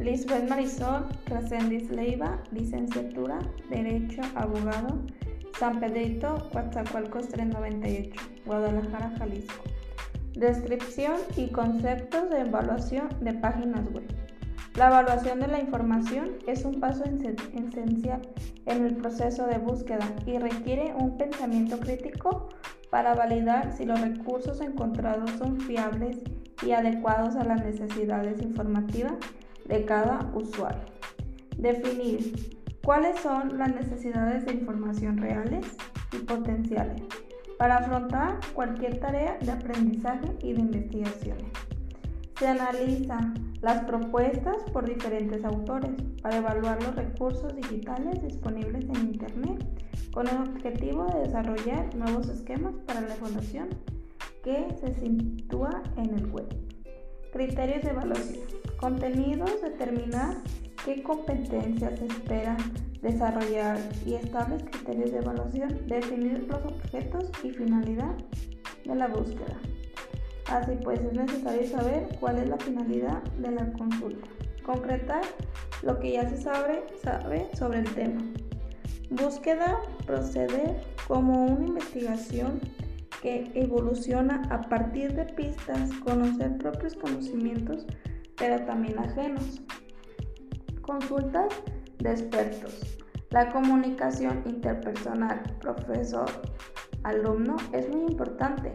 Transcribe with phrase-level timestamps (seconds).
[0.00, 5.00] Lisbeth Marisol Trascendis Leiva, licenciatura, Derecho, Abogado,
[5.58, 9.64] San Pedrito, Coatzacoalcos 398, Guadalajara, Jalisco.
[10.34, 14.06] Descripción y conceptos de evaluación de páginas web.
[14.76, 18.22] La evaluación de la información es un paso esencial
[18.66, 22.50] en el proceso de búsqueda y requiere un pensamiento crítico
[22.88, 26.18] para validar si los recursos encontrados son fiables
[26.64, 29.14] y adecuados a las necesidades informativas
[29.68, 30.82] de cada usuario.
[31.56, 35.66] Definir cuáles son las necesidades de información reales
[36.12, 37.02] y potenciales
[37.58, 41.38] para afrontar cualquier tarea de aprendizaje y de investigación.
[42.38, 45.90] Se analizan las propuestas por diferentes autores
[46.22, 49.64] para evaluar los recursos digitales disponibles en Internet
[50.12, 53.68] con el objetivo de desarrollar nuevos esquemas para la evaluación
[54.44, 56.46] que se sitúa en el web.
[57.32, 58.46] Criterios de evaluación.
[58.78, 60.38] Contenidos, determinar
[60.84, 62.56] qué competencias se esperan
[63.02, 68.16] desarrollar y estables criterios de evaluación, definir los objetos y finalidad
[68.84, 69.58] de la búsqueda.
[70.46, 74.28] Así pues, es necesario saber cuál es la finalidad de la consulta,
[74.64, 75.22] concretar
[75.82, 78.22] lo que ya se sabe, sabe sobre el tema.
[79.10, 82.60] Búsqueda, proceder como una investigación
[83.22, 87.86] que evoluciona a partir de pistas, conocer propios conocimientos,
[88.36, 89.60] pero también ajenos.
[90.82, 91.54] Consultas
[91.98, 92.98] de expertos.
[93.30, 98.74] La comunicación interpersonal profesor-alumno es muy importante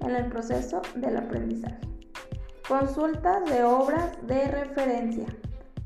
[0.00, 1.80] en el proceso del aprendizaje.
[2.68, 5.26] Consultas de obras de referencia,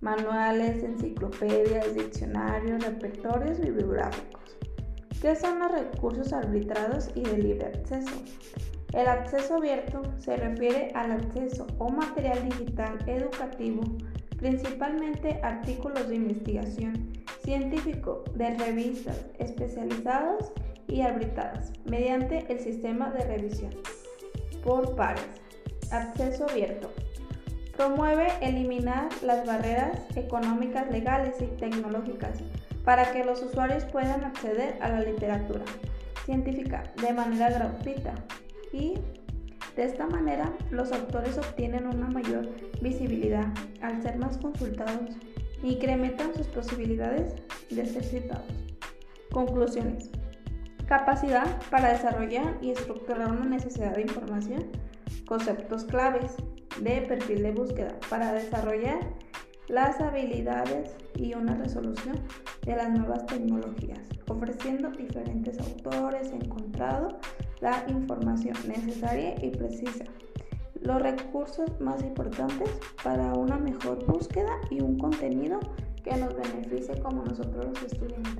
[0.00, 4.57] manuales, enciclopedias, diccionarios, repertorios bibliográficos.
[5.20, 8.14] ¿Qué son los recursos arbitrados y de libre acceso?
[8.92, 13.82] El acceso abierto se refiere al acceso o material digital educativo
[14.38, 17.12] principalmente artículos de investigación
[17.44, 20.52] científico de revistas especializadas
[20.86, 23.72] y arbitradas mediante el sistema de revisión
[24.64, 25.26] por pares.
[25.90, 26.90] Acceso abierto.
[27.76, 32.40] Promueve eliminar las barreras económicas, legales y tecnológicas
[32.88, 35.62] para que los usuarios puedan acceder a la literatura
[36.24, 38.14] científica de manera gratuita
[38.72, 38.94] y
[39.76, 42.48] de esta manera, los autores obtienen una mayor
[42.80, 43.44] visibilidad
[43.82, 45.18] al ser más consultados
[45.62, 47.34] e incrementan sus posibilidades
[47.68, 48.46] de ser citados.
[49.32, 50.10] Conclusiones.
[50.86, 54.64] Capacidad para desarrollar y estructurar una necesidad de información.
[55.26, 56.36] Conceptos claves
[56.80, 59.00] de perfil de búsqueda para desarrollar
[59.68, 62.16] las habilidades y una resolución
[62.64, 67.18] de las nuevas tecnologías, ofreciendo diferentes autores encontrado
[67.60, 70.04] la información necesaria y precisa,
[70.80, 72.70] los recursos más importantes
[73.02, 75.60] para una mejor búsqueda y un contenido
[76.02, 78.37] que nos beneficie como nosotros los estudiantes.